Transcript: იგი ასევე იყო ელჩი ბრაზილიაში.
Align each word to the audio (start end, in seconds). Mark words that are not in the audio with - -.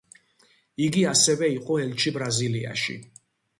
იგი 0.85 1.03
ასევე 1.09 1.51
იყო 1.57 1.79
ელჩი 1.85 2.17
ბრაზილიაში. 2.19 2.99